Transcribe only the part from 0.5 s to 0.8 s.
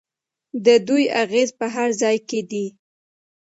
د